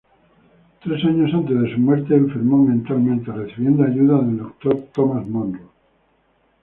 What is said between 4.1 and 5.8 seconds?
del Dr. Thomas Monro.